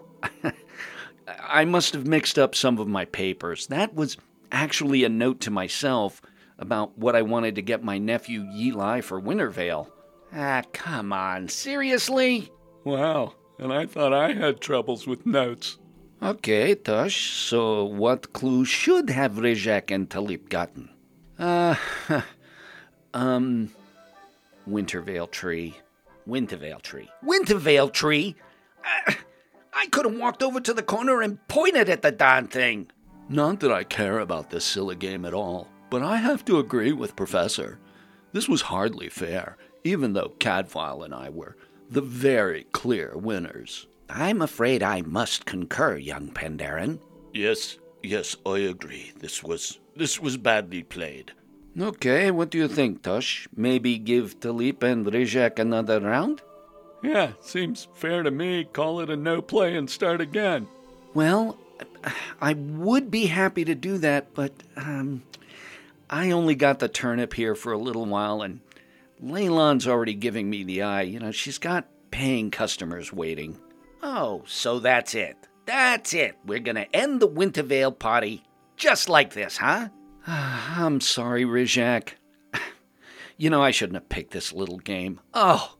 I 1.27 1.65
must 1.65 1.93
have 1.93 2.07
mixed 2.07 2.39
up 2.39 2.55
some 2.55 2.79
of 2.79 2.87
my 2.87 3.03
papers. 3.05 3.67
That 3.67 3.93
was 3.93 4.15
actually 4.53 5.03
a 5.03 5.09
note 5.09 5.41
to 5.41 5.51
myself 5.51 6.21
about 6.57 6.97
what 6.97 7.15
I 7.15 7.23
wanted 7.23 7.55
to 7.55 7.61
get 7.61 7.83
my 7.83 7.97
nephew 7.97 8.43
Yeli 8.43 9.03
for 9.03 9.19
Winter 9.19 9.49
Veil. 9.49 9.91
Ah, 10.33 10.63
come 10.71 11.11
on, 11.11 11.49
seriously? 11.49 12.51
Wow, 12.83 13.33
and 13.57 13.71
I 13.71 13.85
thought 13.85 14.13
I 14.13 14.33
had 14.33 14.61
troubles 14.61 15.07
with 15.07 15.25
notes. 15.25 15.77
Okay, 16.21 16.75
Tush, 16.75 17.31
so 17.33 17.83
what 17.83 18.33
clue 18.33 18.65
should 18.65 19.09
have 19.09 19.33
Rizhak 19.33 19.91
and 19.91 20.09
Taliep 20.09 20.49
gotten? 20.49 20.89
Uh, 21.37 21.75
um, 23.13 23.69
Winter 24.65 25.01
Veil 25.01 25.27
tree. 25.27 25.75
Winter 26.25 26.57
Veil 26.57 26.79
tree. 26.79 27.09
Winter 27.21 27.57
Veil 27.57 27.89
tree? 27.89 28.35
Uh, 29.07 29.13
I 29.73 29.87
could 29.87 30.05
have 30.05 30.17
walked 30.17 30.41
over 30.41 30.59
to 30.61 30.73
the 30.73 30.83
corner 30.83 31.21
and 31.21 31.45
pointed 31.47 31.89
at 31.89 32.01
the 32.01 32.11
darn 32.11 32.47
thing. 32.47 32.89
Not 33.27 33.59
that 33.59 33.71
I 33.71 33.83
care 33.83 34.19
about 34.19 34.49
this 34.49 34.63
silly 34.63 34.95
game 34.95 35.25
at 35.25 35.33
all, 35.33 35.67
but 35.89 36.01
I 36.01 36.17
have 36.17 36.45
to 36.45 36.59
agree 36.59 36.93
with 36.93 37.15
Professor. 37.15 37.79
This 38.31 38.47
was 38.47 38.61
hardly 38.61 39.09
fair, 39.09 39.57
even 39.83 40.13
though 40.13 40.33
Cadfael 40.39 41.03
and 41.03 41.13
I 41.13 41.29
were 41.29 41.57
the 41.89 42.01
very 42.01 42.65
clear 42.71 43.13
winners. 43.15 43.87
I'm 44.09 44.41
afraid 44.41 44.83
I 44.83 45.01
must 45.01 45.45
concur, 45.45 45.97
young 45.97 46.29
Pandaren. 46.29 46.99
Yes, 47.33 47.77
yes, 48.03 48.35
I 48.45 48.59
agree. 48.59 49.11
This 49.19 49.43
was 49.43 49.79
this 49.95 50.19
was 50.19 50.37
badly 50.37 50.83
played. 50.83 51.31
Okay, 51.79 52.31
what 52.31 52.49
do 52.49 52.57
you 52.57 52.67
think, 52.67 53.01
Tush? 53.01 53.47
Maybe 53.55 53.97
give 53.97 54.39
Taliep 54.39 54.81
and 54.83 55.05
Rizhak 55.05 55.59
another 55.59 55.99
round? 55.99 56.41
Yeah, 57.03 57.33
seems 57.41 57.87
fair 57.93 58.23
to 58.23 58.31
me. 58.31 58.63
Call 58.63 59.01
it 59.01 59.09
a 59.09 59.17
no 59.17 59.41
play 59.41 59.75
and 59.75 59.89
start 59.89 60.21
again. 60.21 60.67
Well, 61.13 61.57
I 62.41 62.53
would 62.53 63.11
be 63.11 63.25
happy 63.25 63.65
to 63.65 63.75
do 63.75 63.97
that, 63.97 64.33
but 64.33 64.53
um, 64.77 65.23
I 66.09 66.31
only 66.31 66.55
got 66.55 66.79
the 66.79 66.87
turnip 66.87 67.33
here 67.33 67.55
for 67.55 67.73
a 67.73 67.77
little 67.77 68.05
while, 68.05 68.41
and 68.41 68.61
Lei 69.19 69.49
Lan's 69.49 69.87
already 69.87 70.13
giving 70.13 70.49
me 70.49 70.63
the 70.63 70.81
eye. 70.81 71.03
You 71.03 71.19
know, 71.19 71.31
she's 71.31 71.57
got 71.57 71.87
paying 72.11 72.51
customers 72.51 73.13
waiting. 73.13 73.57
Oh, 74.03 74.43
so 74.45 74.79
that's 74.79 75.15
it. 75.15 75.35
That's 75.65 76.13
it. 76.13 76.37
We're 76.45 76.59
gonna 76.59 76.87
end 76.93 77.21
the 77.21 77.27
Winter 77.27 77.63
Veil 77.63 77.91
party 77.91 78.43
just 78.77 79.09
like 79.09 79.33
this, 79.33 79.57
huh? 79.57 79.89
I'm 80.27 81.01
sorry, 81.01 81.43
Rizhak. 81.45 82.13
You 83.37 83.49
know, 83.49 83.61
I 83.61 83.71
shouldn't 83.71 83.95
have 83.95 84.07
picked 84.07 84.31
this 84.31 84.53
little 84.53 84.77
game. 84.77 85.19
Oh, 85.33 85.75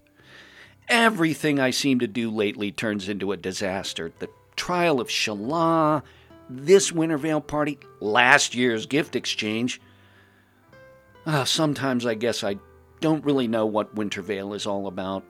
everything 0.89 1.57
I 1.57 1.69
seem 1.69 1.99
to 1.99 2.07
do 2.07 2.29
lately 2.29 2.73
turns 2.73 3.07
into 3.07 3.31
a 3.31 3.37
disaster. 3.37 4.11
The 4.19 4.27
trial 4.57 4.99
of 4.99 5.07
Shala, 5.07 6.03
this 6.49 6.91
Wintervale 6.91 7.47
party, 7.47 7.79
last 8.01 8.55
year's 8.55 8.85
gift 8.85 9.15
exchange. 9.15 9.79
Uh, 11.25 11.45
sometimes 11.45 12.05
I 12.05 12.15
guess 12.15 12.43
I 12.43 12.57
don't 13.01 13.25
really 13.25 13.47
know 13.47 13.65
what 13.65 13.95
Winter 13.95 14.21
Veil 14.21 14.53
is 14.53 14.65
all 14.65 14.87
about. 14.87 15.23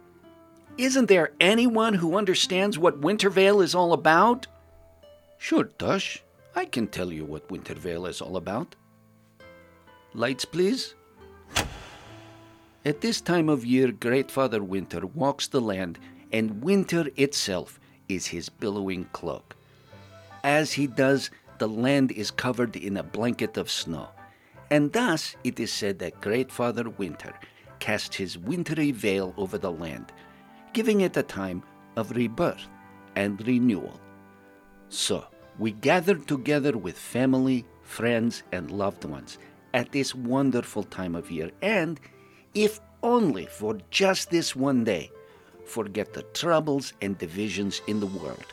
Isn't 0.78 1.08
there 1.08 1.32
anyone 1.40 1.94
who 1.94 2.18
understands 2.18 2.78
what 2.78 3.00
Winter 3.00 3.30
Veil 3.30 3.62
is 3.62 3.74
all 3.74 3.94
about? 3.94 4.48
Sure, 5.38 5.66
Tush. 5.66 6.20
I 6.56 6.66
can 6.66 6.88
tell 6.88 7.12
you 7.12 7.26
what 7.26 7.50
Winter 7.50 7.76
Veil 7.76 8.06
is 8.06 8.22
all 8.22 8.38
about. 8.38 8.76
Lights, 10.14 10.46
please. 10.46 10.96
At 12.86 13.02
this 13.02 13.20
time 13.20 13.50
of 13.50 13.66
year, 13.66 13.92
Great 13.92 14.30
Father 14.30 14.64
Winter 14.64 15.06
walks 15.06 15.48
the 15.48 15.62
land, 15.62 15.98
and 16.32 16.64
winter 16.64 17.08
itself 17.16 17.80
is 18.08 18.28
his 18.28 18.48
billowing 18.50 19.06
cloak. 19.12 19.56
As 20.44 20.74
he 20.74 20.88
does, 20.88 21.32
the 21.58 21.68
land 21.68 22.12
is 22.12 22.32
covered 22.32 22.76
in 22.76 22.98
a 22.98 23.04
blanket 23.04 23.58
of 23.58 23.72
snow, 23.72 24.10
and 24.70 24.94
thus 24.94 25.36
it 25.44 25.60
is 25.60 25.74
said 25.74 26.00
that 26.00 26.22
Great 26.22 26.52
Father 26.52 26.90
Winter 26.90 27.34
casts 27.86 28.16
his 28.16 28.36
wintry 28.36 28.90
veil 28.90 29.32
over 29.38 29.60
the 29.60 29.72
land, 29.72 30.12
giving 30.74 31.02
it 31.02 31.16
a 31.18 31.22
time 31.22 31.62
of 31.98 32.10
rebirth 32.16 32.68
and 33.16 33.46
renewal. 33.46 34.02
So, 34.90 35.24
we 35.60 35.72
gather 35.72 36.16
together 36.16 36.76
with 36.76 36.98
family, 36.98 37.64
friends, 37.84 38.42
and 38.52 38.72
loved 38.72 39.06
ones 39.06 39.38
at 39.76 39.92
this 39.92 40.16
wonderful 40.16 40.82
time 40.82 41.14
of 41.14 41.30
year, 41.30 41.52
and, 41.62 42.00
if 42.56 42.80
only 43.04 43.46
for 43.46 43.78
just 43.92 44.32
this 44.32 44.56
one 44.56 44.84
day, 44.84 45.12
forget 45.64 46.12
the 46.14 46.24
troubles 46.34 46.94
and 47.04 47.16
divisions 47.20 47.84
in 47.86 48.00
the 48.00 48.08
world, 48.08 48.50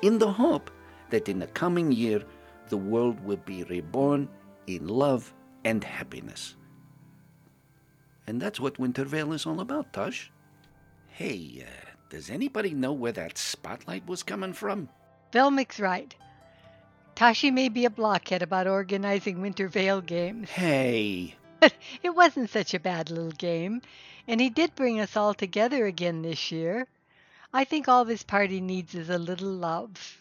in 0.00 0.18
the 0.18 0.32
hope 0.32 0.70
that 1.10 1.28
in 1.28 1.40
the 1.40 1.46
coming 1.48 1.92
year 1.92 2.22
the 2.70 2.78
world 2.78 3.22
will 3.22 3.42
be 3.44 3.64
reborn 3.64 4.30
in 4.66 4.88
love 4.88 5.34
and 5.62 5.84
happiness. 5.84 6.56
And 8.26 8.40
that's 8.40 8.60
what 8.60 8.78
Winter 8.78 9.04
Veil 9.04 9.32
is 9.32 9.46
all 9.46 9.60
about, 9.60 9.92
Tosh. 9.92 10.30
Hey, 11.08 11.64
uh, 11.66 11.90
does 12.08 12.30
anybody 12.30 12.72
know 12.74 12.92
where 12.92 13.12
that 13.12 13.36
spotlight 13.38 14.06
was 14.06 14.22
coming 14.22 14.52
from? 14.52 14.88
Velmic's 15.32 15.80
right. 15.80 16.14
Tashi 17.14 17.50
may 17.50 17.68
be 17.68 17.84
a 17.84 17.90
blockhead 17.90 18.42
about 18.42 18.66
organizing 18.66 19.40
Winter 19.40 19.68
Veil 19.68 20.00
games. 20.00 20.48
Hey, 20.50 21.34
But 21.60 21.74
it 22.02 22.14
wasn't 22.14 22.50
such 22.50 22.74
a 22.74 22.80
bad 22.80 23.10
little 23.10 23.32
game, 23.32 23.82
and 24.26 24.40
he 24.40 24.50
did 24.50 24.74
bring 24.74 25.00
us 25.00 25.16
all 25.16 25.34
together 25.34 25.86
again 25.86 26.22
this 26.22 26.50
year. 26.50 26.86
I 27.52 27.64
think 27.64 27.88
all 27.88 28.04
this 28.04 28.22
party 28.22 28.60
needs 28.60 28.94
is 28.94 29.10
a 29.10 29.18
little 29.18 29.50
love. 29.50 30.18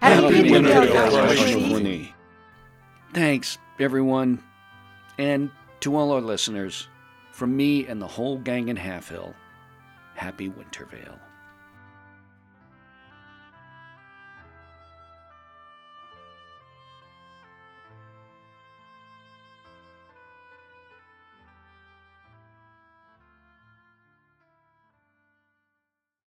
Happy 0.00 0.36
Happy 0.36 0.50
Winter 0.52 0.68
Veil, 0.68 0.82
Wintervale, 0.82 1.26
Tashi. 1.26 1.54
Tashi. 1.54 2.14
Thanks, 3.14 3.58
everyone. 3.80 4.42
And 5.18 5.50
to 5.80 5.96
all 5.96 6.12
our 6.12 6.20
listeners, 6.20 6.88
from 7.32 7.56
me 7.56 7.86
and 7.86 8.00
the 8.00 8.06
whole 8.06 8.38
gang 8.38 8.68
in 8.68 8.76
Halfhill, 8.76 9.34
happy 10.14 10.48
Winter 10.48 10.86
Veil. 10.86 11.18